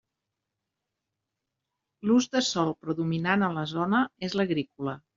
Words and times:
L'ús 2.07 2.31
de 2.37 2.45
sòl 2.49 2.75
predominant 2.87 3.49
a 3.51 3.55
la 3.61 3.71
zona 3.77 4.05
és 4.31 4.43
l'agrícola. 4.43 5.03